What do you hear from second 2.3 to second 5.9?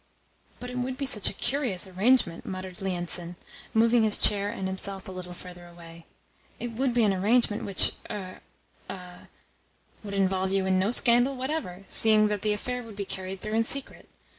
muttered Lienitsin, moving his chair and himself a little further